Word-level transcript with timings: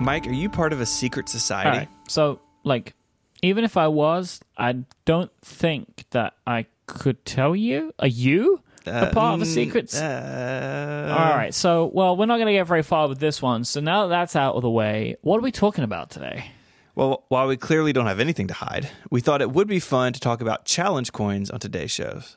Mike, 0.00 0.26
are 0.26 0.32
you 0.32 0.48
part 0.48 0.72
of 0.72 0.80
a 0.80 0.86
secret 0.86 1.28
society? 1.28 1.78
Right. 1.78 1.88
So, 2.08 2.40
like, 2.64 2.94
even 3.42 3.64
if 3.64 3.76
I 3.76 3.88
was, 3.88 4.40
I 4.56 4.84
don't 5.04 5.30
think 5.42 6.04
that 6.10 6.34
I 6.46 6.66
could 6.86 7.24
tell 7.26 7.54
you. 7.54 7.92
Are 7.98 8.06
you 8.08 8.62
a 8.86 8.90
uh, 9.08 9.12
part 9.12 9.34
of 9.34 9.42
a 9.42 9.44
mm, 9.44 9.54
secret? 9.54 9.92
s- 9.92 10.00
Uh, 10.00 11.14
All 11.18 11.36
right. 11.36 11.52
So, 11.54 11.90
well, 11.92 12.16
we're 12.16 12.26
not 12.26 12.36
going 12.36 12.46
to 12.46 12.52
get 12.54 12.66
very 12.66 12.82
far 12.82 13.08
with 13.08 13.18
this 13.20 13.42
one. 13.42 13.64
So 13.64 13.80
now 13.80 14.02
that 14.06 14.08
that's 14.08 14.34
out 14.36 14.54
of 14.54 14.62
the 14.62 14.70
way, 14.70 15.16
what 15.20 15.36
are 15.36 15.42
we 15.42 15.52
talking 15.52 15.84
about 15.84 16.10
today? 16.10 16.46
Well, 16.94 17.24
while 17.28 17.46
we 17.46 17.56
clearly 17.58 17.92
don't 17.92 18.06
have 18.06 18.20
anything 18.20 18.48
to 18.48 18.54
hide, 18.54 18.88
we 19.10 19.20
thought 19.20 19.42
it 19.42 19.50
would 19.52 19.68
be 19.68 19.80
fun 19.80 20.12
to 20.14 20.20
talk 20.20 20.40
about 20.40 20.64
challenge 20.64 21.12
coins 21.12 21.50
on 21.50 21.60
today's 21.60 21.90
shows. 21.90 22.36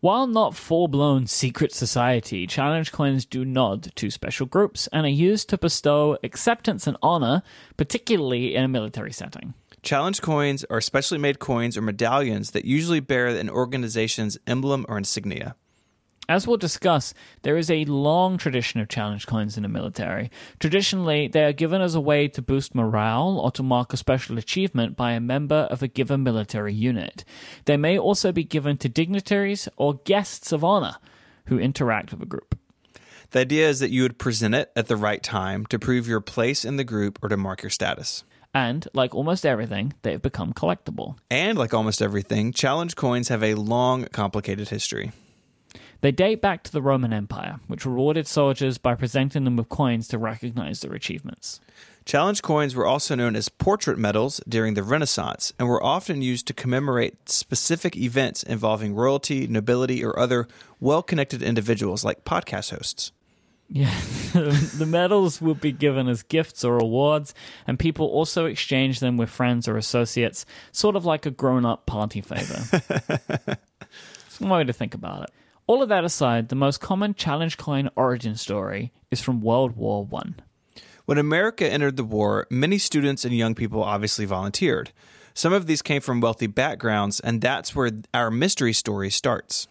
While 0.00 0.28
not 0.28 0.54
full 0.54 0.86
blown 0.86 1.26
secret 1.26 1.72
society, 1.72 2.46
challenge 2.46 2.92
coins 2.92 3.24
do 3.24 3.44
nod 3.44 3.90
to 3.96 4.10
special 4.10 4.46
groups 4.46 4.88
and 4.92 5.04
are 5.04 5.08
used 5.08 5.48
to 5.48 5.58
bestow 5.58 6.16
acceptance 6.22 6.86
and 6.86 6.96
honor, 7.02 7.42
particularly 7.76 8.54
in 8.54 8.62
a 8.62 8.68
military 8.68 9.12
setting. 9.12 9.54
Challenge 9.82 10.22
coins 10.22 10.64
are 10.70 10.80
specially 10.80 11.18
made 11.18 11.40
coins 11.40 11.76
or 11.76 11.82
medallions 11.82 12.52
that 12.52 12.64
usually 12.64 13.00
bear 13.00 13.26
an 13.26 13.50
organization's 13.50 14.38
emblem 14.46 14.86
or 14.88 14.98
insignia. 14.98 15.56
As 16.30 16.46
we'll 16.46 16.58
discuss, 16.58 17.14
there 17.40 17.56
is 17.56 17.70
a 17.70 17.86
long 17.86 18.36
tradition 18.36 18.80
of 18.80 18.88
challenge 18.88 19.26
coins 19.26 19.56
in 19.56 19.62
the 19.62 19.68
military. 19.68 20.30
Traditionally, 20.60 21.26
they 21.26 21.44
are 21.44 21.54
given 21.54 21.80
as 21.80 21.94
a 21.94 22.02
way 22.02 22.28
to 22.28 22.42
boost 22.42 22.74
morale 22.74 23.40
or 23.42 23.50
to 23.52 23.62
mark 23.62 23.94
a 23.94 23.96
special 23.96 24.36
achievement 24.36 24.94
by 24.94 25.12
a 25.12 25.20
member 25.20 25.66
of 25.70 25.82
a 25.82 25.88
given 25.88 26.22
military 26.22 26.74
unit. 26.74 27.24
They 27.64 27.78
may 27.78 27.98
also 27.98 28.30
be 28.30 28.44
given 28.44 28.76
to 28.78 28.90
dignitaries 28.90 29.70
or 29.78 30.00
guests 30.04 30.52
of 30.52 30.62
honor 30.62 30.96
who 31.46 31.58
interact 31.58 32.12
with 32.12 32.20
a 32.20 32.26
group. 32.26 32.58
The 33.30 33.40
idea 33.40 33.66
is 33.66 33.80
that 33.80 33.90
you 33.90 34.02
would 34.02 34.18
present 34.18 34.54
it 34.54 34.70
at 34.76 34.88
the 34.88 34.96
right 34.96 35.22
time 35.22 35.64
to 35.66 35.78
prove 35.78 36.06
your 36.06 36.20
place 36.20 36.62
in 36.62 36.76
the 36.76 36.84
group 36.84 37.18
or 37.22 37.30
to 37.30 37.38
mark 37.38 37.62
your 37.62 37.70
status. 37.70 38.24
And, 38.52 38.86
like 38.92 39.14
almost 39.14 39.46
everything, 39.46 39.94
they've 40.02 40.20
become 40.20 40.52
collectible. 40.52 41.16
And 41.30 41.56
like 41.56 41.72
almost 41.72 42.02
everything, 42.02 42.52
challenge 42.52 42.96
coins 42.96 43.28
have 43.28 43.42
a 43.42 43.54
long, 43.54 44.04
complicated 44.12 44.68
history. 44.68 45.12
They 46.00 46.12
date 46.12 46.40
back 46.40 46.62
to 46.64 46.72
the 46.72 46.82
Roman 46.82 47.12
Empire, 47.12 47.58
which 47.66 47.84
rewarded 47.84 48.26
soldiers 48.26 48.78
by 48.78 48.94
presenting 48.94 49.44
them 49.44 49.56
with 49.56 49.68
coins 49.68 50.06
to 50.08 50.18
recognize 50.18 50.80
their 50.80 50.94
achievements. 50.94 51.60
Challenge 52.04 52.40
coins 52.40 52.74
were 52.74 52.86
also 52.86 53.14
known 53.14 53.36
as 53.36 53.48
portrait 53.48 53.98
medals 53.98 54.40
during 54.48 54.74
the 54.74 54.82
Renaissance 54.82 55.52
and 55.58 55.68
were 55.68 55.82
often 55.82 56.22
used 56.22 56.46
to 56.46 56.54
commemorate 56.54 57.28
specific 57.28 57.96
events 57.96 58.42
involving 58.42 58.94
royalty, 58.94 59.46
nobility, 59.46 60.04
or 60.04 60.18
other 60.18 60.48
well 60.80 61.02
connected 61.02 61.42
individuals 61.42 62.04
like 62.04 62.24
podcast 62.24 62.70
hosts. 62.70 63.12
Yeah, 63.70 63.92
the 64.32 64.86
medals 64.88 65.42
would 65.42 65.60
be 65.60 65.72
given 65.72 66.08
as 66.08 66.22
gifts 66.22 66.64
or 66.64 66.78
awards, 66.78 67.34
and 67.66 67.78
people 67.78 68.06
also 68.06 68.46
exchange 68.46 69.00
them 69.00 69.18
with 69.18 69.28
friends 69.28 69.68
or 69.68 69.76
associates, 69.76 70.46
sort 70.72 70.96
of 70.96 71.04
like 71.04 71.26
a 71.26 71.30
grown 71.30 71.66
up 71.66 71.84
party 71.84 72.22
favor. 72.22 73.58
It's 74.38 74.40
one 74.40 74.50
way 74.50 74.64
to 74.64 74.72
think 74.72 74.94
about 74.94 75.24
it. 75.24 75.30
All 75.68 75.82
of 75.82 75.90
that 75.90 76.02
aside, 76.02 76.48
the 76.48 76.56
most 76.56 76.80
common 76.80 77.12
challenge 77.12 77.58
coin 77.58 77.90
origin 77.94 78.36
story 78.36 78.90
is 79.10 79.20
from 79.20 79.42
World 79.42 79.76
War 79.76 80.02
One. 80.02 80.36
When 81.04 81.18
America 81.18 81.70
entered 81.70 81.98
the 81.98 82.04
war, 82.04 82.46
many 82.48 82.78
students 82.78 83.22
and 83.22 83.36
young 83.36 83.54
people 83.54 83.84
obviously 83.84 84.24
volunteered. 84.24 84.92
Some 85.34 85.52
of 85.52 85.66
these 85.66 85.82
came 85.82 86.00
from 86.00 86.22
wealthy 86.22 86.46
backgrounds, 86.46 87.20
and 87.20 87.42
that's 87.42 87.76
where 87.76 87.90
our 88.14 88.30
mystery 88.30 88.72
story 88.72 89.10
starts. 89.10 89.68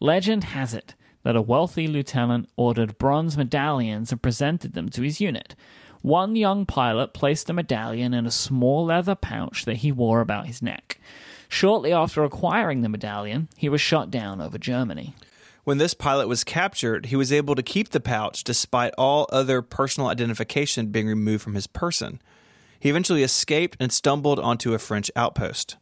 Legend 0.00 0.44
has 0.44 0.72
it 0.72 0.94
that 1.24 1.36
a 1.36 1.42
wealthy 1.42 1.86
lieutenant 1.86 2.48
ordered 2.56 2.96
bronze 2.96 3.36
medallions 3.36 4.10
and 4.10 4.22
presented 4.22 4.72
them 4.72 4.88
to 4.88 5.02
his 5.02 5.20
unit. 5.20 5.54
One 6.00 6.36
young 6.36 6.64
pilot 6.64 7.12
placed 7.12 7.48
the 7.48 7.52
medallion 7.52 8.14
in 8.14 8.24
a 8.24 8.30
small 8.30 8.86
leather 8.86 9.14
pouch 9.14 9.66
that 9.66 9.78
he 9.78 9.92
wore 9.92 10.22
about 10.22 10.46
his 10.46 10.62
neck. 10.62 10.98
Shortly 11.48 11.92
after 11.92 12.24
acquiring 12.24 12.82
the 12.82 12.88
medallion, 12.88 13.48
he 13.56 13.68
was 13.68 13.80
shot 13.80 14.10
down 14.10 14.40
over 14.40 14.58
Germany. 14.58 15.14
When 15.64 15.78
this 15.78 15.94
pilot 15.94 16.28
was 16.28 16.44
captured, 16.44 17.06
he 17.06 17.16
was 17.16 17.32
able 17.32 17.54
to 17.54 17.62
keep 17.62 17.90
the 17.90 18.00
pouch 18.00 18.44
despite 18.44 18.94
all 18.96 19.28
other 19.30 19.60
personal 19.60 20.08
identification 20.08 20.86
being 20.86 21.06
removed 21.06 21.42
from 21.42 21.54
his 21.54 21.66
person. 21.66 22.22
He 22.80 22.88
eventually 22.88 23.22
escaped 23.22 23.76
and 23.80 23.92
stumbled 23.92 24.38
onto 24.38 24.72
a 24.72 24.78
French 24.78 25.10
outpost. 25.16 25.76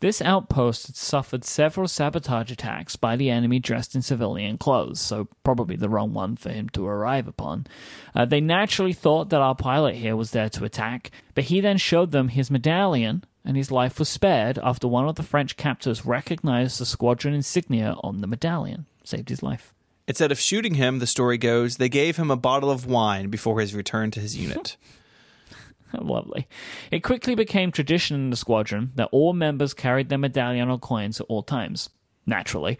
This 0.00 0.22
outpost 0.22 0.86
had 0.86 0.96
suffered 0.96 1.44
several 1.44 1.86
sabotage 1.86 2.50
attacks 2.50 2.96
by 2.96 3.16
the 3.16 3.28
enemy 3.28 3.58
dressed 3.58 3.94
in 3.94 4.00
civilian 4.00 4.56
clothes, 4.56 4.98
so 4.98 5.28
probably 5.44 5.76
the 5.76 5.90
wrong 5.90 6.14
one 6.14 6.36
for 6.36 6.48
him 6.48 6.70
to 6.70 6.86
arrive 6.86 7.28
upon. 7.28 7.66
Uh, 8.14 8.24
they 8.24 8.40
naturally 8.40 8.94
thought 8.94 9.28
that 9.28 9.42
our 9.42 9.54
pilot 9.54 9.96
here 9.96 10.16
was 10.16 10.30
there 10.30 10.48
to 10.48 10.64
attack, 10.64 11.10
but 11.34 11.44
he 11.44 11.60
then 11.60 11.76
showed 11.76 12.12
them 12.12 12.28
his 12.28 12.50
medallion, 12.50 13.24
and 13.44 13.56
his 13.56 13.70
life 13.70 13.98
was 13.98 14.08
spared 14.08 14.58
after 14.62 14.86
one 14.86 15.08
of 15.08 15.16
the 15.16 15.22
French 15.22 15.56
captors 15.56 16.04
recognized 16.04 16.78
the 16.78 16.86
squadron 16.86 17.34
insignia 17.34 17.96
on 18.02 18.20
the 18.20 18.26
medallion. 18.26 18.86
Saved 19.04 19.28
his 19.28 19.42
life. 19.42 19.72
Instead 20.06 20.32
of 20.32 20.40
shooting 20.40 20.74
him, 20.74 20.98
the 20.98 21.06
story 21.06 21.38
goes, 21.38 21.76
they 21.76 21.88
gave 21.88 22.16
him 22.16 22.30
a 22.30 22.36
bottle 22.36 22.70
of 22.70 22.86
wine 22.86 23.28
before 23.28 23.60
his 23.60 23.74
return 23.74 24.10
to 24.10 24.20
his 24.20 24.36
unit. 24.36 24.76
Lovely. 25.92 26.48
It 26.90 27.00
quickly 27.00 27.34
became 27.34 27.72
tradition 27.72 28.16
in 28.16 28.30
the 28.30 28.36
squadron 28.36 28.92
that 28.96 29.08
all 29.12 29.32
members 29.32 29.74
carried 29.74 30.08
their 30.08 30.18
medallion 30.18 30.68
or 30.68 30.78
coins 30.78 31.20
at 31.20 31.26
all 31.28 31.42
times. 31.42 31.90
Naturally. 32.30 32.78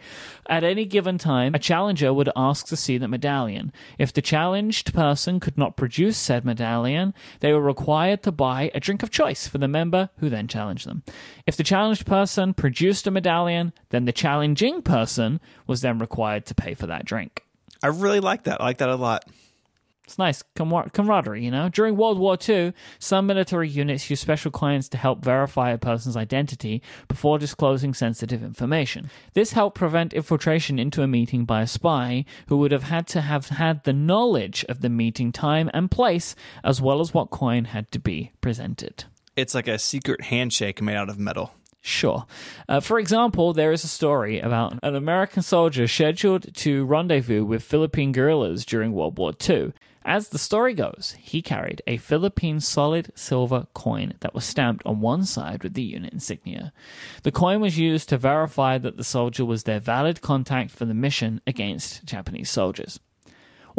At 0.49 0.63
any 0.63 0.85
given 0.85 1.17
time, 1.17 1.53
a 1.53 1.59
challenger 1.59 2.13
would 2.13 2.29
ask 2.37 2.67
to 2.67 2.77
see 2.77 2.97
the 2.97 3.09
medallion. 3.09 3.73
If 3.99 4.13
the 4.13 4.21
challenged 4.21 4.93
person 4.93 5.41
could 5.41 5.57
not 5.57 5.75
produce 5.75 6.15
said 6.15 6.45
medallion, 6.45 7.13
they 7.41 7.51
were 7.51 7.61
required 7.61 8.23
to 8.23 8.31
buy 8.31 8.71
a 8.73 8.79
drink 8.79 9.03
of 9.03 9.11
choice 9.11 9.49
for 9.49 9.57
the 9.57 9.67
member 9.67 10.09
who 10.19 10.29
then 10.29 10.47
challenged 10.47 10.87
them. 10.87 11.03
If 11.45 11.57
the 11.57 11.65
challenged 11.65 12.05
person 12.05 12.53
produced 12.53 13.07
a 13.07 13.11
medallion, 13.11 13.73
then 13.89 14.05
the 14.05 14.13
challenging 14.13 14.81
person 14.81 15.41
was 15.67 15.81
then 15.81 15.99
required 15.99 16.45
to 16.45 16.55
pay 16.55 16.73
for 16.73 16.87
that 16.87 17.03
drink. 17.03 17.43
I 17.83 17.87
really 17.87 18.21
like 18.21 18.43
that. 18.43 18.61
I 18.61 18.63
like 18.63 18.77
that 18.77 18.87
a 18.87 18.95
lot. 18.95 19.25
It's 20.11 20.17
nice 20.17 20.43
camar- 20.57 20.89
camaraderie, 20.89 21.41
you 21.41 21.51
know? 21.51 21.69
During 21.69 21.95
World 21.95 22.19
War 22.19 22.37
II, 22.37 22.73
some 22.99 23.27
military 23.27 23.69
units 23.69 24.09
used 24.09 24.21
special 24.21 24.51
coins 24.51 24.89
to 24.89 24.97
help 24.97 25.23
verify 25.23 25.69
a 25.69 25.77
person's 25.77 26.17
identity 26.17 26.81
before 27.07 27.39
disclosing 27.39 27.93
sensitive 27.93 28.43
information. 28.43 29.09
This 29.35 29.53
helped 29.53 29.77
prevent 29.77 30.11
infiltration 30.11 30.79
into 30.79 31.01
a 31.01 31.07
meeting 31.07 31.45
by 31.45 31.61
a 31.61 31.67
spy 31.67 32.25
who 32.47 32.57
would 32.57 32.73
have 32.73 32.83
had 32.83 33.07
to 33.07 33.21
have 33.21 33.47
had 33.47 33.85
the 33.85 33.93
knowledge 33.93 34.65
of 34.67 34.81
the 34.81 34.89
meeting 34.89 35.31
time 35.31 35.71
and 35.73 35.89
place, 35.89 36.35
as 36.61 36.81
well 36.81 36.99
as 36.99 37.13
what 37.13 37.29
coin 37.29 37.63
had 37.63 37.89
to 37.93 37.99
be 37.99 38.33
presented. 38.41 39.05
It's 39.37 39.55
like 39.55 39.69
a 39.69 39.79
secret 39.79 40.23
handshake 40.23 40.81
made 40.81 40.97
out 40.97 41.09
of 41.09 41.19
metal. 41.19 41.53
Sure. 41.81 42.25
Uh, 42.69 42.79
for 42.79 42.99
example, 42.99 43.53
there 43.53 43.71
is 43.71 43.83
a 43.83 43.87
story 43.87 44.39
about 44.39 44.77
an 44.83 44.95
American 44.95 45.41
soldier 45.41 45.87
scheduled 45.87 46.53
to 46.55 46.85
rendezvous 46.85 47.43
with 47.43 47.63
Philippine 47.63 48.11
guerrillas 48.11 48.65
during 48.65 48.93
World 48.93 49.17
War 49.17 49.33
II. 49.49 49.73
As 50.03 50.29
the 50.29 50.37
story 50.37 50.73
goes, 50.73 51.15
he 51.19 51.41
carried 51.41 51.81
a 51.85 51.97
Philippine 51.97 52.59
solid 52.59 53.11
silver 53.15 53.67
coin 53.73 54.13
that 54.21 54.33
was 54.33 54.45
stamped 54.45 54.85
on 54.85 54.99
one 54.99 55.25
side 55.25 55.63
with 55.63 55.73
the 55.73 55.83
unit 55.83 56.13
insignia. 56.13 56.71
The 57.23 57.31
coin 57.31 57.61
was 57.61 57.77
used 57.77 58.09
to 58.09 58.17
verify 58.17 58.77
that 58.79 58.97
the 58.97 59.03
soldier 59.03 59.45
was 59.45 59.63
their 59.63 59.79
valid 59.79 60.21
contact 60.21 60.71
for 60.71 60.85
the 60.85 60.95
mission 60.95 61.41
against 61.45 62.03
Japanese 62.05 62.49
soldiers. 62.49 62.99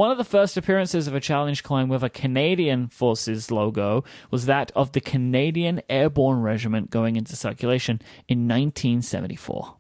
One 0.03 0.11
of 0.11 0.19
the 0.19 0.25
first 0.25 0.57
appearances 0.57 1.07
of 1.07 1.15
a 1.15 1.21
challenge 1.21 1.63
coin 1.63 1.87
with 1.87 2.03
a 2.03 2.11
Canadian 2.11 2.89
Forces 2.89 3.53
logo 3.53 4.03
was 4.33 4.47
that 4.47 4.73
of 4.75 4.91
the 4.91 5.01
Canadian 5.01 5.81
Airborne 5.89 6.43
Regiment 6.43 6.91
going 6.91 7.15
into 7.15 7.37
circulation 7.37 8.03
in 8.27 8.49
1974. 8.49 9.77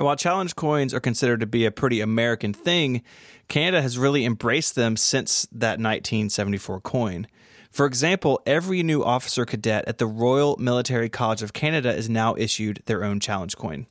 And 0.00 0.06
while 0.06 0.16
challenge 0.16 0.56
coins 0.56 0.92
are 0.92 0.98
considered 0.98 1.38
to 1.38 1.46
be 1.46 1.64
a 1.64 1.70
pretty 1.70 2.00
American 2.00 2.52
thing, 2.52 3.04
Canada 3.46 3.80
has 3.82 3.96
really 3.96 4.24
embraced 4.24 4.74
them 4.74 4.96
since 4.96 5.46
that 5.52 5.78
1974 5.78 6.80
coin. 6.80 7.28
For 7.70 7.86
example, 7.86 8.42
every 8.44 8.82
new 8.82 9.04
officer 9.04 9.44
cadet 9.44 9.84
at 9.86 9.98
the 9.98 10.06
Royal 10.06 10.56
Military 10.56 11.08
College 11.08 11.40
of 11.40 11.52
Canada 11.52 11.94
is 11.94 12.10
now 12.10 12.34
issued 12.34 12.82
their 12.86 13.04
own 13.04 13.20
challenge 13.20 13.56
coin. 13.56 13.86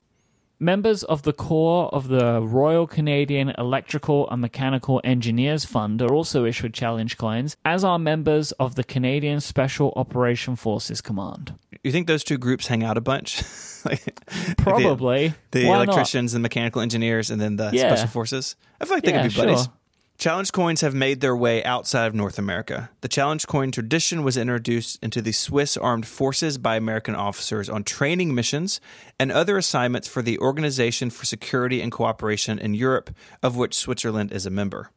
Members 0.66 1.02
of 1.04 1.24
the 1.24 1.34
Corps 1.34 1.90
of 1.92 2.08
the 2.08 2.40
Royal 2.40 2.86
Canadian 2.86 3.50
Electrical 3.58 4.30
and 4.30 4.42
Mechanical 4.42 5.02
Engineers 5.04 5.66
Fund 5.66 6.04
are 6.04 6.14
also 6.14 6.46
issued 6.46 6.72
challenge 6.72 7.18
coins, 7.18 7.58
as 7.66 7.84
are 7.84 7.98
members 7.98 8.52
of 8.54 8.76
the 8.76 8.84
Canadian 8.84 9.40
Special 9.42 9.92
Operation 9.96 10.56
Forces 10.56 11.02
Command. 11.02 11.56
You 11.84 11.92
think 11.92 12.06
those 12.06 12.24
two 12.24 12.38
groups 12.38 12.68
hang 12.68 12.84
out 12.84 12.96
a 12.96 13.02
bunch? 13.02 13.42
Like, 13.84 14.16
Probably. 14.60 15.30
The, 15.50 15.62
the 15.62 15.68
Why 15.68 15.78
not? 15.78 15.86
electricians 15.88 16.36
and 16.36 16.44
mechanical 16.44 16.84
engineers, 16.84 17.32
and 17.32 17.42
then 17.42 17.56
the 17.56 17.72
Yeah. 17.74 17.88
special 17.96 18.10
forces. 18.10 18.56
I 18.80 18.86
feel 18.86 18.98
like 18.98 19.04
they 19.04 19.10
Yeah, 19.12 19.24
could 19.24 19.32
be 19.34 19.38
buddies. 19.42 19.64
sure. 19.64 19.74
Challenge 20.22 20.52
coins 20.52 20.82
have 20.82 20.94
made 20.94 21.20
their 21.20 21.36
way 21.36 21.64
outside 21.64 22.06
of 22.06 22.14
North 22.14 22.38
America. 22.38 22.92
The 23.02 23.08
challenge 23.08 23.48
coin 23.48 23.72
tradition 23.72 24.24
was 24.24 24.38
introduced 24.38 25.00
into 25.02 25.20
the 25.20 25.32
Swiss 25.32 25.76
armed 25.76 26.06
forces 26.06 26.60
by 26.60 26.76
American 26.76 27.16
officers 27.16 27.68
on 27.68 27.84
training 27.84 28.36
missions 28.36 28.80
and 29.20 29.32
other 29.32 29.58
assignments 29.58 30.08
for 30.08 30.22
the 30.22 30.38
Organization 30.38 31.10
for 31.10 31.26
Security 31.26 31.82
and 31.82 31.92
Cooperation 31.92 32.60
in 32.60 32.76
Europe, 32.76 33.10
of 33.42 33.58
which 33.58 33.74
Switzerland 33.74 34.32
is 34.32 34.46
a 34.46 34.52
member. 34.52 34.92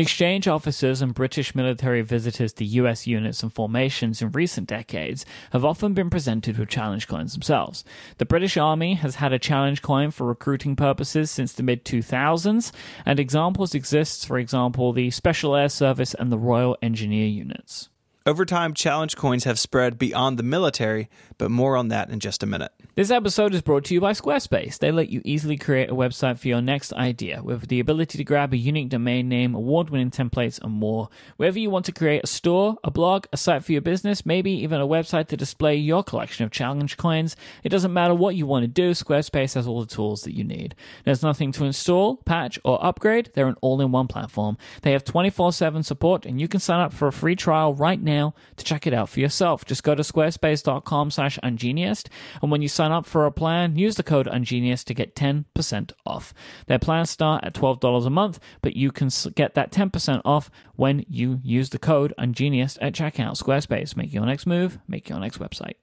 Exchange 0.00 0.46
officers 0.46 1.02
and 1.02 1.12
British 1.12 1.56
military 1.56 2.02
visitors 2.02 2.52
to 2.52 2.64
US 2.64 3.08
units 3.08 3.42
and 3.42 3.52
formations 3.52 4.22
in 4.22 4.30
recent 4.30 4.68
decades 4.68 5.26
have 5.50 5.64
often 5.64 5.92
been 5.92 6.08
presented 6.08 6.56
with 6.56 6.68
challenge 6.68 7.08
coins 7.08 7.32
themselves. 7.32 7.82
The 8.18 8.24
British 8.24 8.56
Army 8.56 8.94
has 8.94 9.16
had 9.16 9.32
a 9.32 9.40
challenge 9.40 9.82
coin 9.82 10.12
for 10.12 10.24
recruiting 10.24 10.76
purposes 10.76 11.32
since 11.32 11.52
the 11.52 11.64
mid 11.64 11.84
2000s, 11.84 12.70
and 13.04 13.18
examples 13.18 13.74
exist, 13.74 14.24
for 14.24 14.38
example, 14.38 14.92
the 14.92 15.10
Special 15.10 15.56
Air 15.56 15.68
Service 15.68 16.14
and 16.14 16.30
the 16.30 16.38
Royal 16.38 16.78
Engineer 16.80 17.26
units. 17.26 17.88
Over 18.28 18.44
time, 18.44 18.74
challenge 18.74 19.16
coins 19.16 19.44
have 19.44 19.58
spread 19.58 19.98
beyond 19.98 20.38
the 20.38 20.42
military, 20.42 21.08
but 21.38 21.50
more 21.50 21.78
on 21.78 21.88
that 21.88 22.10
in 22.10 22.20
just 22.20 22.42
a 22.42 22.46
minute. 22.46 22.72
This 22.94 23.10
episode 23.10 23.54
is 23.54 23.62
brought 23.62 23.84
to 23.84 23.94
you 23.94 24.02
by 24.02 24.12
Squarespace. 24.12 24.78
They 24.78 24.90
let 24.90 25.08
you 25.08 25.22
easily 25.24 25.56
create 25.56 25.88
a 25.88 25.94
website 25.94 26.38
for 26.38 26.48
your 26.48 26.60
next 26.60 26.92
idea 26.92 27.42
with 27.42 27.68
the 27.68 27.80
ability 27.80 28.18
to 28.18 28.24
grab 28.24 28.52
a 28.52 28.58
unique 28.58 28.90
domain 28.90 29.30
name, 29.30 29.54
award 29.54 29.88
winning 29.88 30.10
templates, 30.10 30.60
and 30.60 30.74
more. 30.74 31.08
Whether 31.38 31.58
you 31.58 31.70
want 31.70 31.86
to 31.86 31.92
create 31.92 32.24
a 32.24 32.26
store, 32.26 32.76
a 32.84 32.90
blog, 32.90 33.24
a 33.32 33.38
site 33.38 33.64
for 33.64 33.72
your 33.72 33.80
business, 33.80 34.26
maybe 34.26 34.50
even 34.50 34.78
a 34.78 34.86
website 34.86 35.28
to 35.28 35.36
display 35.38 35.76
your 35.76 36.04
collection 36.04 36.44
of 36.44 36.50
challenge 36.50 36.98
coins, 36.98 37.34
it 37.64 37.70
doesn't 37.70 37.94
matter 37.94 38.14
what 38.14 38.34
you 38.34 38.44
want 38.44 38.64
to 38.64 38.68
do, 38.68 38.90
Squarespace 38.90 39.54
has 39.54 39.66
all 39.66 39.80
the 39.80 39.86
tools 39.86 40.22
that 40.24 40.36
you 40.36 40.44
need. 40.44 40.74
There's 41.04 41.22
nothing 41.22 41.50
to 41.52 41.64
install, 41.64 42.16
patch, 42.16 42.58
or 42.62 42.84
upgrade, 42.84 43.30
they're 43.32 43.48
an 43.48 43.56
all 43.62 43.80
in 43.80 43.90
one 43.90 44.08
platform. 44.08 44.58
They 44.82 44.92
have 44.92 45.04
24 45.04 45.54
7 45.54 45.82
support, 45.82 46.26
and 46.26 46.38
you 46.38 46.48
can 46.48 46.60
sign 46.60 46.80
up 46.80 46.92
for 46.92 47.08
a 47.08 47.12
free 47.12 47.36
trial 47.36 47.72
right 47.72 48.02
now 48.02 48.17
to 48.56 48.64
check 48.64 48.86
it 48.86 48.94
out 48.94 49.08
for 49.08 49.20
yourself. 49.20 49.64
Just 49.64 49.82
go 49.82 49.94
to 49.94 50.02
squarespace.com 50.02 51.10
slash 51.10 51.38
ungeniused, 51.42 52.08
and 52.42 52.50
when 52.50 52.62
you 52.62 52.68
sign 52.68 52.92
up 52.92 53.06
for 53.06 53.26
a 53.26 53.32
plan, 53.32 53.76
use 53.76 53.96
the 53.96 54.02
code 54.02 54.26
ungenius 54.26 54.84
to 54.84 54.94
get 54.94 55.14
10% 55.14 55.92
off. 56.06 56.34
Their 56.66 56.78
plans 56.78 57.10
start 57.10 57.44
at 57.44 57.54
$12 57.54 58.06
a 58.06 58.10
month, 58.10 58.38
but 58.62 58.76
you 58.76 58.90
can 58.90 59.10
get 59.34 59.54
that 59.54 59.72
10% 59.72 60.22
off 60.24 60.50
when 60.76 61.04
you 61.08 61.40
use 61.42 61.70
the 61.70 61.78
code 61.78 62.12
ungenius 62.18 62.78
at 62.80 62.94
checkout. 62.94 63.42
Squarespace, 63.42 63.96
make 63.96 64.12
your 64.12 64.26
next 64.26 64.46
move, 64.46 64.78
make 64.86 65.08
your 65.08 65.18
next 65.18 65.38
website. 65.38 65.74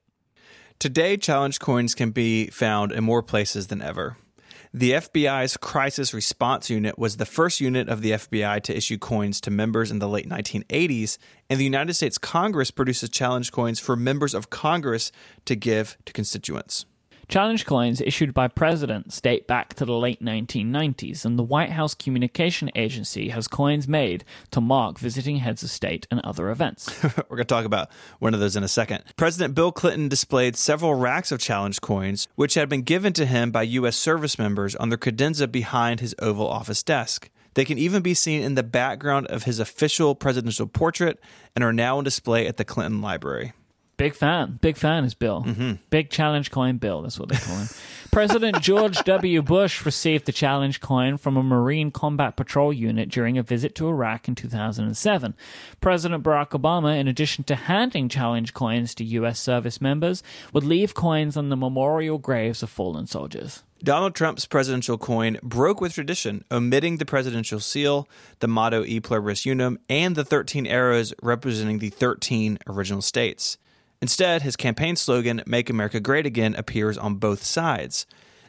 Today, 0.78 1.16
challenge 1.16 1.60
coins 1.60 1.96
can 1.96 2.12
be 2.12 2.48
found 2.48 2.92
in 2.92 3.04
more 3.04 3.24
places 3.24 3.68
than 3.68 3.82
ever. 3.82 4.18
The 4.77 4.92
FBI's 4.92 5.56
Crisis 5.56 6.13
Response 6.13 6.69
Unit 6.69 7.00
was 7.00 7.16
the 7.16 7.25
first 7.25 7.62
unit 7.62 7.88
of 7.88 8.01
the 8.01 8.12
FBI 8.12 8.62
to 8.63 8.75
issue 8.75 8.98
coins 8.98 9.39
to 9.39 9.50
members 9.50 9.89
in 9.89 10.00
the 10.00 10.07
late 10.10 10.27
1980s, 10.27 11.18
and 11.50 11.57
the 11.57 11.63
United 11.63 11.94
States 11.94 12.18
Congress 12.18 12.72
produces 12.72 13.10
challenge 13.10 13.54
coins 13.54 13.80
for 13.80 13.95
members 13.95 14.33
of 14.33 14.50
Congress 14.50 15.13
to 15.45 15.56
give 15.56 15.95
to 16.04 16.12
constituents. 16.12 16.86
Challenge 17.27 17.66
coins 17.66 18.01
issued 18.01 18.33
by 18.33 18.48
presidents 18.48 19.19
date 19.19 19.48
back 19.48 19.74
to 19.75 19.86
the 19.86 19.98
late 19.98 20.22
1990s, 20.22 21.25
and 21.25 21.39
the 21.39 21.44
White 21.44 21.72
House 21.72 21.95
Communication 21.95 22.69
Agency 22.75 23.30
has 23.30 23.48
coins 23.48 23.88
made 23.88 24.24
to 24.51 24.62
mark 24.62 25.00
visiting 25.00 25.38
heads 25.38 25.63
of 25.63 25.72
state 25.72 26.07
and 26.12 26.19
other 26.22 26.50
events. 26.50 26.88
We're 27.04 27.38
going 27.38 27.39
to 27.39 27.45
talk 27.45 27.66
about 27.66 27.89
one 28.19 28.33
of 28.33 28.39
those 28.39 28.56
in 28.56 28.63
a 28.63 28.68
second. 28.68 29.04
President 29.18 29.56
Bill 29.56 29.72
Clinton 29.72 30.07
displayed 30.07 30.56
several 30.56 30.94
racks 30.94 31.31
of 31.31 31.39
challenge 31.39 31.81
coins, 31.81 32.27
which 32.36 32.54
had 32.54 32.69
been 32.69 32.83
given 32.83 33.12
to 33.13 33.25
him 33.25 33.50
by 33.50 33.63
U.S. 33.63 33.95
service 33.95 34.38
members 34.38 34.75
on 34.75 34.89
the 34.89 34.98
credenza 34.98 35.51
behind 35.51 36.01
his 36.01 36.13
Oval 36.19 36.48
Office 36.48 36.83
desk. 36.83 37.30
They 37.56 37.66
can 37.66 37.77
even 37.77 38.04
be 38.04 38.13
seen 38.13 38.44
in 38.44 38.56
the 38.56 38.63
background 38.63 39.27
of 39.27 39.44
his 39.44 39.60
official 39.60 40.13
presidential 40.13 40.68
portrait 40.68 41.19
and 41.56 41.63
are 41.63 41.74
now 41.74 41.98
on 41.98 42.04
display 42.04 42.48
at 42.48 42.57
the 42.57 42.66
Clinton 42.66 43.01
Library. 43.01 43.54
Big 43.97 44.13
fan. 44.13 44.59
Big 44.62 44.77
fan 44.77 45.06
is 45.06 45.13
Bill. 45.13 45.44
Mm-hmm. 45.44 45.74
Big 45.89 46.09
challenge 46.09 46.51
coin 46.51 46.77
Bill. 46.77 47.01
That's 47.01 47.19
what 47.19 47.30
they 47.30 47.38
call 47.38 47.56
him. 47.56 47.68
President 48.12 48.62
George 48.62 48.97
W. 49.03 49.42
Bush 49.42 49.86
received 49.86 50.25
the 50.25 50.31
challenge 50.31 50.80
coin 50.80 51.18
from 51.18 51.36
a 51.36 51.44
Marine 51.44 51.92
Combat 51.92 52.38
Patrol 52.38 52.71
unit 52.71 53.09
during 53.09 53.38
a 53.38 53.44
visit 53.44 53.75
to 53.75 53.88
Iraq 53.88 54.27
in 54.27 54.36
2007. 54.36 55.36
President 55.81 56.24
Barack 56.24 56.50
Obama, 56.50 56.97
in 56.97 57.09
addition 57.09 57.44
to 57.45 57.56
handing 57.56 58.07
challenge 58.07 58.53
coins 58.53 58.95
to 58.95 59.03
U.S. 59.03 59.39
service 59.39 59.81
members, 59.81 60.24
would 60.53 60.63
leave 60.63 60.94
coins 60.94 61.36
on 61.36 61.50
the 61.50 61.57
memorial 61.57 62.18
graves 62.18 62.63
of 62.63 62.69
fallen 62.69 63.06
soldiers. 63.06 63.63
Donald 63.83 64.15
Trump's 64.15 64.45
presidential 64.45 64.98
coin 64.98 65.38
broke 65.44 65.81
with 65.81 65.94
tradition, 65.94 66.44
omitting 66.50 66.98
the 66.98 67.06
presidential 67.06 67.59
seal, 67.59 68.07
the 68.39 68.48
motto 68.48 68.83
E 68.86 69.00
pluribus 69.00 69.45
unum, 69.45 69.77
and 69.89 70.15
the 70.15 70.24
13 70.24 70.65
arrows 70.65 71.13
representing 71.21 71.80
the 71.80 71.89
13 71.89 72.59
original 72.68 73.01
states. 73.01 73.57
Instead, 74.06 74.44
his 74.44 74.56
campaign 74.56 74.96
slogan, 74.96 75.42
Make 75.48 75.68
America 75.68 76.00
Great 76.00 76.28
Again, 76.28 76.54
appears 76.54 76.96
on 76.96 77.16
both 77.16 77.42
sides. 77.42 78.06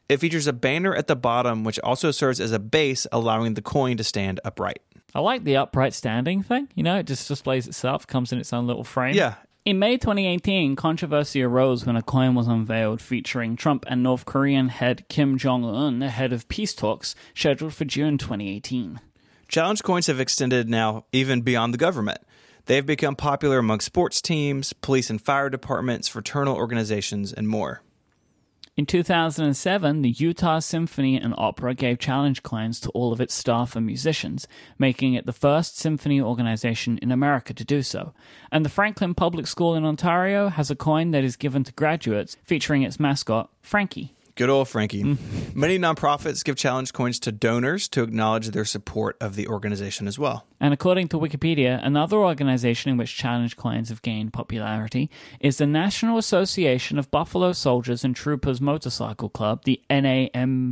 It 0.06 0.18
features 0.18 0.46
a 0.46 0.52
banner 0.52 0.94
at 0.94 1.06
the 1.06 1.16
bottom, 1.16 1.64
which 1.64 1.78
also 1.78 2.10
serves 2.10 2.42
as 2.42 2.52
a 2.52 2.58
base, 2.58 3.06
allowing 3.10 3.54
the 3.54 3.62
coin 3.62 3.96
to 3.96 4.04
stand 4.04 4.38
upright. 4.44 4.82
I 5.14 5.20
like 5.20 5.44
the 5.44 5.56
upright 5.56 5.94
standing 5.94 6.42
thing. 6.42 6.68
You 6.74 6.82
know, 6.82 6.98
it 6.98 7.06
just 7.06 7.26
displays 7.26 7.66
itself, 7.66 8.06
comes 8.06 8.32
in 8.32 8.38
its 8.38 8.52
own 8.52 8.66
little 8.66 8.84
frame. 8.84 9.14
Yeah. 9.14 9.36
In 9.64 9.78
May 9.78 9.96
2018, 9.96 10.76
controversy 10.76 11.42
arose 11.42 11.86
when 11.86 11.96
a 11.96 12.02
coin 12.02 12.34
was 12.34 12.48
unveiled 12.48 13.00
featuring 13.00 13.56
Trump 13.56 13.86
and 13.88 14.02
North 14.02 14.26
Korean 14.26 14.68
head 14.68 15.08
Kim 15.08 15.38
Jong 15.38 15.64
un 15.64 16.02
ahead 16.02 16.34
of 16.34 16.48
peace 16.48 16.74
talks 16.74 17.14
scheduled 17.34 17.72
for 17.72 17.86
June 17.86 18.18
2018. 18.18 19.00
Challenge 19.48 19.82
coins 19.82 20.08
have 20.08 20.20
extended 20.20 20.68
now 20.68 21.06
even 21.12 21.40
beyond 21.40 21.72
the 21.72 21.78
government. 21.78 22.18
They 22.66 22.76
have 22.76 22.86
become 22.86 23.16
popular 23.16 23.58
among 23.58 23.80
sports 23.80 24.20
teams, 24.20 24.72
police 24.72 25.08
and 25.08 25.22
fire 25.22 25.48
departments, 25.48 26.08
fraternal 26.08 26.56
organizations, 26.56 27.32
and 27.32 27.48
more. 27.48 27.82
In 28.76 28.84
2007, 28.84 30.02
the 30.02 30.10
Utah 30.10 30.58
Symphony 30.58 31.16
and 31.16 31.32
Opera 31.38 31.74
gave 31.74 31.98
challenge 31.98 32.42
coins 32.42 32.78
to 32.80 32.90
all 32.90 33.10
of 33.10 33.22
its 33.22 33.32
staff 33.32 33.74
and 33.74 33.86
musicians, 33.86 34.46
making 34.78 35.14
it 35.14 35.24
the 35.24 35.32
first 35.32 35.78
symphony 35.78 36.20
organization 36.20 36.98
in 36.98 37.10
America 37.10 37.54
to 37.54 37.64
do 37.64 37.82
so. 37.82 38.12
And 38.52 38.64
the 38.64 38.68
Franklin 38.68 39.14
Public 39.14 39.46
School 39.46 39.74
in 39.76 39.86
Ontario 39.86 40.48
has 40.48 40.70
a 40.70 40.76
coin 40.76 41.12
that 41.12 41.24
is 41.24 41.36
given 41.36 41.64
to 41.64 41.72
graduates 41.72 42.36
featuring 42.44 42.82
its 42.82 43.00
mascot, 43.00 43.48
Frankie. 43.62 44.15
Good 44.36 44.50
old 44.50 44.68
Frankie. 44.68 45.02
Mm-hmm. 45.02 45.58
Many 45.58 45.78
nonprofits 45.78 46.44
give 46.44 46.56
challenge 46.56 46.92
coins 46.92 47.18
to 47.20 47.32
donors 47.32 47.88
to 47.88 48.02
acknowledge 48.02 48.48
their 48.48 48.66
support 48.66 49.16
of 49.18 49.34
the 49.34 49.48
organization 49.48 50.06
as 50.06 50.18
well. 50.18 50.44
And 50.60 50.74
according 50.74 51.08
to 51.08 51.18
Wikipedia, 51.18 51.80
another 51.82 52.18
organization 52.18 52.90
in 52.90 52.98
which 52.98 53.16
challenge 53.16 53.56
coins 53.56 53.88
have 53.88 54.02
gained 54.02 54.34
popularity 54.34 55.08
is 55.40 55.56
the 55.56 55.66
National 55.66 56.18
Association 56.18 56.98
of 56.98 57.10
Buffalo 57.10 57.52
Soldiers 57.52 58.04
and 58.04 58.14
Troopers 58.14 58.60
Motorcycle 58.60 59.30
Club, 59.30 59.64
the 59.64 59.80
NAMBSTMC, 59.88 60.68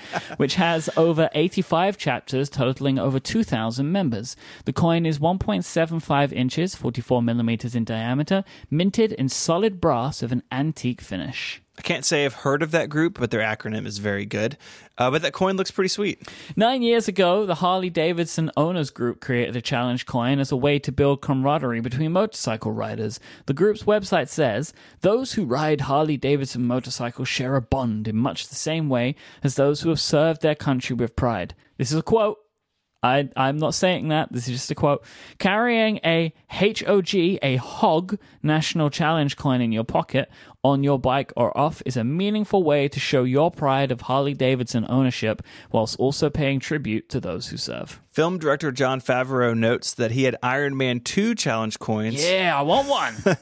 which 0.38 0.54
has 0.54 0.88
over 0.96 1.28
85 1.34 1.98
chapters 1.98 2.48
totaling 2.48 2.98
over 2.98 3.20
2,000 3.20 3.92
members. 3.92 4.34
The 4.64 4.72
coin 4.72 5.04
is 5.04 5.18
1.75 5.18 6.32
inches, 6.32 6.74
44 6.74 7.20
millimeters 7.20 7.74
in 7.74 7.84
diameter, 7.84 8.44
minted 8.70 9.12
in 9.12 9.28
solid 9.28 9.78
brass 9.78 10.22
with 10.22 10.32
an 10.32 10.42
antique 10.50 11.02
finish. 11.02 11.60
I 11.78 11.80
can't 11.82 12.04
say 12.04 12.24
I've 12.24 12.34
heard 12.34 12.62
of 12.62 12.72
that 12.72 12.88
group, 12.88 13.18
but 13.20 13.30
their 13.30 13.40
acronym 13.40 13.86
is 13.86 13.98
very 13.98 14.26
good. 14.26 14.58
Uh, 14.98 15.12
but 15.12 15.22
that 15.22 15.32
coin 15.32 15.56
looks 15.56 15.70
pretty 15.70 15.88
sweet. 15.88 16.20
Nine 16.56 16.82
years 16.82 17.06
ago, 17.06 17.46
the 17.46 17.54
Harley 17.56 17.88
Davidson 17.88 18.50
Owners 18.56 18.90
Group 18.90 19.20
created 19.20 19.54
a 19.54 19.62
challenge 19.62 20.04
coin 20.04 20.40
as 20.40 20.50
a 20.50 20.56
way 20.56 20.80
to 20.80 20.90
build 20.90 21.22
camaraderie 21.22 21.80
between 21.80 22.10
motorcycle 22.10 22.72
riders. 22.72 23.20
The 23.46 23.54
group's 23.54 23.84
website 23.84 24.28
says 24.28 24.74
those 25.02 25.34
who 25.34 25.44
ride 25.44 25.82
Harley 25.82 26.16
Davidson 26.16 26.66
motorcycles 26.66 27.28
share 27.28 27.54
a 27.54 27.62
bond 27.62 28.08
in 28.08 28.16
much 28.16 28.48
the 28.48 28.56
same 28.56 28.88
way 28.88 29.14
as 29.44 29.54
those 29.54 29.82
who 29.82 29.90
have 29.90 30.00
served 30.00 30.42
their 30.42 30.56
country 30.56 30.96
with 30.96 31.14
pride. 31.14 31.54
This 31.76 31.92
is 31.92 31.98
a 31.98 32.02
quote. 32.02 32.38
I, 33.02 33.28
I'm 33.36 33.58
not 33.58 33.74
saying 33.74 34.08
that. 34.08 34.32
This 34.32 34.48
is 34.48 34.54
just 34.54 34.70
a 34.70 34.74
quote. 34.74 35.04
Carrying 35.38 36.00
a 36.04 36.32
HOG, 36.48 37.14
a 37.14 37.56
HOG 37.56 38.18
National 38.42 38.90
Challenge 38.90 39.36
coin 39.36 39.60
in 39.60 39.70
your 39.70 39.84
pocket, 39.84 40.28
on 40.64 40.82
your 40.82 40.98
bike 40.98 41.32
or 41.36 41.56
off 41.56 41.82
is 41.86 41.96
a 41.96 42.02
meaningful 42.02 42.62
way 42.62 42.88
to 42.88 42.98
show 42.98 43.22
your 43.22 43.50
pride 43.50 43.92
of 43.92 44.02
Harley 44.02 44.34
Davidson 44.34 44.84
ownership 44.88 45.42
whilst 45.70 45.98
also 46.00 46.28
paying 46.28 46.58
tribute 46.58 47.08
to 47.08 47.20
those 47.20 47.48
who 47.48 47.56
serve. 47.56 48.00
Film 48.10 48.38
director 48.38 48.72
Jon 48.72 49.00
Favreau 49.00 49.56
notes 49.56 49.94
that 49.94 50.10
he 50.10 50.24
had 50.24 50.36
Iron 50.42 50.76
Man 50.76 50.98
2 51.00 51.36
challenge 51.36 51.78
coins. 51.78 52.22
Yeah, 52.22 52.58
I 52.58 52.62
want 52.62 52.88
one. 52.88 53.14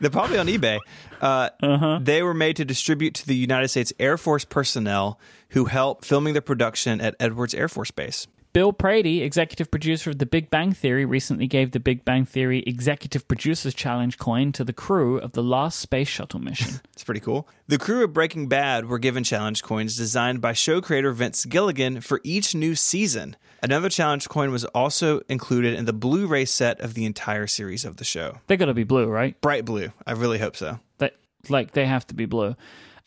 They're 0.00 0.10
probably 0.10 0.38
on 0.38 0.46
eBay. 0.46 0.78
Uh, 1.20 1.48
uh-huh. 1.62 2.00
They 2.02 2.22
were 2.22 2.34
made 2.34 2.56
to 2.56 2.64
distribute 2.64 3.14
to 3.14 3.26
the 3.26 3.36
United 3.36 3.68
States 3.68 3.92
Air 3.98 4.18
Force 4.18 4.44
personnel 4.44 5.18
who 5.50 5.64
helped 5.64 6.04
filming 6.04 6.34
the 6.34 6.42
production 6.42 7.00
at 7.00 7.16
Edwards 7.18 7.54
Air 7.54 7.68
Force 7.68 7.90
Base. 7.90 8.26
Bill 8.58 8.72
Prady, 8.72 9.22
executive 9.22 9.70
producer 9.70 10.10
of 10.10 10.18
The 10.18 10.26
Big 10.26 10.50
Bang 10.50 10.72
Theory, 10.72 11.04
recently 11.04 11.46
gave 11.46 11.70
The 11.70 11.78
Big 11.78 12.04
Bang 12.04 12.24
Theory 12.24 12.64
Executive 12.66 13.28
Producers 13.28 13.72
Challenge 13.72 14.18
coin 14.18 14.50
to 14.50 14.64
the 14.64 14.72
crew 14.72 15.16
of 15.18 15.30
the 15.30 15.44
last 15.44 15.78
space 15.78 16.08
shuttle 16.08 16.40
mission. 16.40 16.80
It's 16.92 17.04
pretty 17.04 17.20
cool. 17.20 17.48
The 17.68 17.78
crew 17.78 18.02
of 18.02 18.12
Breaking 18.12 18.48
Bad 18.48 18.86
were 18.86 18.98
given 18.98 19.22
challenge 19.22 19.62
coins 19.62 19.96
designed 19.96 20.40
by 20.40 20.54
show 20.54 20.80
creator 20.80 21.12
Vince 21.12 21.44
Gilligan 21.44 22.00
for 22.00 22.20
each 22.24 22.52
new 22.52 22.74
season. 22.74 23.36
Another 23.62 23.88
challenge 23.88 24.28
coin 24.28 24.50
was 24.50 24.64
also 24.64 25.20
included 25.28 25.74
in 25.74 25.84
the 25.84 25.92
Blu 25.92 26.26
ray 26.26 26.44
set 26.44 26.80
of 26.80 26.94
the 26.94 27.04
entire 27.04 27.46
series 27.46 27.84
of 27.84 27.98
the 27.98 28.04
show. 28.04 28.38
They're 28.48 28.56
going 28.56 28.66
to 28.66 28.74
be 28.74 28.82
blue, 28.82 29.06
right? 29.06 29.40
Bright 29.40 29.66
blue. 29.66 29.92
I 30.04 30.14
really 30.14 30.40
hope 30.40 30.56
so. 30.56 30.80
They, 30.98 31.12
like, 31.48 31.70
they 31.70 31.86
have 31.86 32.08
to 32.08 32.14
be 32.16 32.26
blue. 32.26 32.56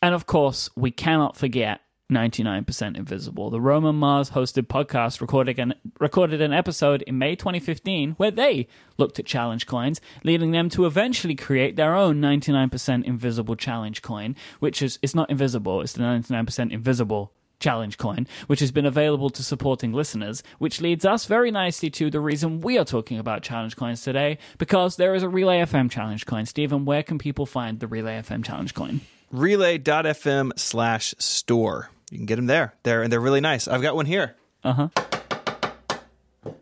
And 0.02 0.16
of 0.16 0.26
course, 0.26 0.70
we 0.78 0.92
cannot 0.92 1.36
forget 1.36 1.82
99% 2.12 2.98
Invisible. 2.98 3.50
The 3.50 3.62
Roman 3.62 3.96
Mars 3.96 4.32
hosted 4.32 4.68
podcast 4.68 5.22
recorded 5.22 5.58
an, 5.58 5.74
recorded 6.00 6.42
an 6.42 6.54
episode 6.54 7.02
in 7.04 7.18
May 7.18 7.36
2015 7.36 8.12
where 8.12 8.32
they 8.32 8.68
looked 8.98 9.18
at 9.18 9.26
challenge 9.26 9.66
coins, 9.66 10.02
leading 10.24 10.52
them 10.52 10.70
to 10.70 10.86
eventually 10.86 11.36
create 11.36 11.76
their 11.76 11.96
own 11.96 12.22
99% 12.22 13.04
Invisible 13.06 13.56
challenge 13.56 14.02
coin, 14.02 14.36
which 14.60 14.82
is 14.82 15.00
it's 15.02 15.16
not 15.16 15.30
invisible, 15.30 15.82
it's 15.82 15.94
the 15.94 16.04
99% 16.04 16.72
Invisible 16.72 17.34
challenge 17.62 17.98
coin, 17.98 18.28
which 18.48 18.60
has 18.60 18.72
been 18.72 18.86
available 18.86 19.30
to 19.30 19.44
supporting 19.44 19.94
listeners, 19.94 20.44
which 20.58 20.82
leads 20.82 21.06
us 21.06 21.26
very 21.26 21.52
nicely 21.52 21.90
to 21.92 22.10
the 22.10 22.20
reason 22.20 22.60
we 22.60 22.78
are 22.78 22.84
talking 22.84 23.20
about 23.20 23.44
challenge 23.44 23.78
coins 23.78 24.02
today, 24.02 24.38
because 24.58 24.98
there 24.98 25.16
is 25.16 25.24
a 25.24 25.30
Relay 25.30 25.60
FM 25.60 25.90
challenge 25.90 26.26
coin. 26.26 26.46
Stephen, 26.46 26.84
where 26.84 27.04
can 27.04 27.18
people 27.18 27.46
find 27.46 27.80
the 27.80 27.88
Relay 27.88 28.20
FM 28.20 28.44
challenge 28.44 28.74
coin? 28.74 29.02
Relay.fm 29.32 30.60
slash 30.60 31.16
store. 31.18 31.90
You 32.12 32.18
can 32.18 32.26
get 32.26 32.36
them 32.36 32.46
there. 32.46 32.76
They're, 32.84 33.02
and 33.02 33.12
they're 33.12 33.22
really 33.22 33.42
nice. 33.42 33.68
I've 33.68 33.82
got 33.82 33.96
one 33.96 34.06
here. 34.06 34.36
Uh 34.64 34.74
huh. 34.74 36.54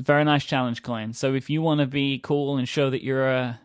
Very 0.00 0.24
nice 0.24 0.44
challenge 0.44 0.82
coin. 0.82 1.12
So 1.12 1.34
if 1.34 1.48
you 1.48 1.62
want 1.62 1.80
to 1.80 1.86
be 1.86 2.18
cool 2.18 2.56
and 2.56 2.68
show 2.68 2.90
that 2.90 3.04
you're 3.04 3.28
a 3.28 3.60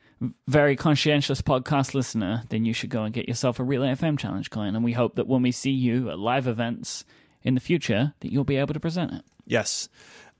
very 0.47 0.75
conscientious 0.75 1.41
podcast 1.41 1.93
listener, 1.93 2.43
then 2.49 2.65
you 2.65 2.73
should 2.73 2.89
go 2.89 3.03
and 3.03 3.13
get 3.13 3.27
yourself 3.27 3.59
a 3.59 3.63
Relay 3.63 3.93
FM 3.93 4.19
challenge 4.19 4.49
coin. 4.49 4.75
And 4.75 4.83
we 4.83 4.91
hope 4.91 5.15
that 5.15 5.27
when 5.27 5.41
we 5.41 5.51
see 5.51 5.71
you 5.71 6.09
at 6.09 6.19
live 6.19 6.45
events 6.45 7.05
in 7.41 7.55
the 7.55 7.61
future, 7.61 8.13
that 8.19 8.31
you'll 8.31 8.43
be 8.43 8.57
able 8.57 8.73
to 8.73 8.79
present 8.79 9.13
it. 9.13 9.21
Yes. 9.45 9.87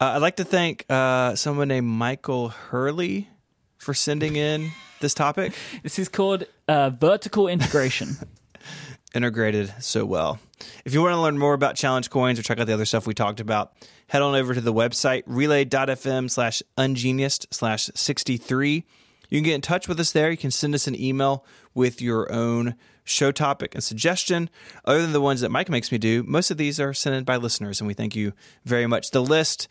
Uh, 0.02 0.12
I'd 0.16 0.22
like 0.22 0.36
to 0.36 0.44
thank 0.44 0.86
uh, 0.90 1.36
someone 1.36 1.70
named 1.70 1.88
Michael 1.88 2.50
Hurley 2.50 3.30
for 3.78 3.94
sending 3.94 4.36
in 4.36 4.72
this 5.00 5.14
topic. 5.14 5.54
This 5.84 5.98
is 5.98 6.10
called 6.10 6.46
uh, 6.68 6.90
vertical 6.90 7.48
integration. 7.48 8.18
Integrated 9.14 9.74
so 9.80 10.06
well. 10.06 10.40
If 10.86 10.94
you 10.94 11.02
want 11.02 11.14
to 11.14 11.22
learn 11.22 11.38
more 11.38 11.54
about 11.54 11.76
challenge 11.76 12.10
coins 12.10 12.40
or 12.40 12.44
check 12.44 12.60
out 12.60 12.68
the 12.68 12.74
other 12.74 12.86
stuff 12.86 13.08
we 13.08 13.14
talked 13.14 13.40
about, 13.40 13.74
head 14.08 14.22
on 14.22 14.36
over 14.36 14.54
to 14.54 14.62
the 14.62 14.74
website 14.74 15.24
relay.fm 15.26 16.30
slash 16.30 16.64
ungeniused 16.78 17.48
slash 17.52 17.90
63. 17.94 18.86
You 19.30 19.38
can 19.38 19.44
get 19.44 19.56
in 19.56 19.62
touch 19.62 19.88
with 19.88 20.00
us 20.00 20.12
there. 20.12 20.32
You 20.32 20.38
can 20.38 20.52
send 20.52 20.74
us 20.74 20.88
an 20.88 21.00
email 21.00 21.46
with 21.74 22.02
your 22.02 22.32
own 22.32 22.76
show 23.04 23.32
topic 23.32 23.76
and 23.76 23.84
suggestion. 23.84 24.50
Other 24.86 25.02
than 25.02 25.14
the 25.14 25.22
ones 25.22 25.42
that 25.42 25.50
Mike 25.50 25.70
makes 25.70 25.92
me 25.92 25.98
do, 25.98 26.24
most 26.24 26.52
of 26.52 26.58
these 26.58 26.80
are 26.80 26.94
sent 26.94 27.16
in 27.16 27.24
by 27.24 27.38
listeners, 27.38 27.82
and 27.82 27.88
we 27.88 27.94
thank 27.94 28.16
you 28.16 28.34
very 28.66 28.88
much. 28.88 29.12
The 29.12 29.22
list, 29.22 29.68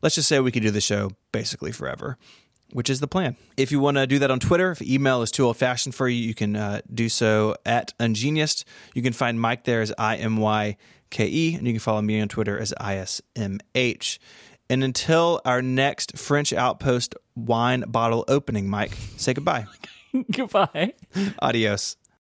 let's 0.00 0.14
just 0.14 0.28
say 0.28 0.40
we 0.40 0.52
could 0.52 0.62
do 0.62 0.70
the 0.70 0.80
show 0.80 1.10
basically 1.32 1.72
forever, 1.72 2.18
which 2.72 2.90
is 2.90 3.00
the 3.00 3.06
plan. 3.08 3.36
If 3.56 3.70
you 3.70 3.80
want 3.80 3.96
to 3.96 4.06
do 4.06 4.18
that 4.18 4.30
on 4.30 4.40
Twitter, 4.40 4.70
if 4.72 4.82
email 4.82 5.22
is 5.22 5.30
too 5.30 5.44
old 5.46 5.56
fashioned 5.56 5.94
for 5.94 6.08
you, 6.08 6.20
you 6.20 6.34
can 6.34 6.56
uh, 6.56 6.80
do 6.92 7.08
so 7.08 7.54
at 7.64 7.96
Ungeniused. 7.98 8.64
You 8.94 9.02
can 9.02 9.12
find 9.12 9.40
Mike 9.40 9.64
there 9.64 9.80
as 9.80 9.92
I 9.98 10.16
M 10.16 10.36
Y 10.36 10.76
K 11.10 11.26
E, 11.26 11.54
and 11.54 11.66
you 11.66 11.74
can 11.74 11.80
follow 11.80 12.02
me 12.02 12.20
on 12.20 12.28
Twitter 12.28 12.58
as 12.58 12.74
I 12.80 12.96
S 12.96 13.20
M 13.36 13.60
H. 13.74 14.20
And 14.70 14.82
until 14.82 15.40
our 15.44 15.60
next 15.60 16.16
French 16.16 16.52
Outpost 16.52 17.14
wine 17.36 17.84
bottle 17.86 18.24
opening, 18.26 18.68
Mike, 18.68 18.96
say 19.16 19.34
goodbye. 19.34 19.66
Goodbye. 20.30 20.92
Adios. 21.40 21.96